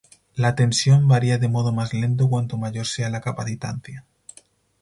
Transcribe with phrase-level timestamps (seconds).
[0.33, 4.03] La tensión varía de modo más lento cuanto mayor sea la capacitancia.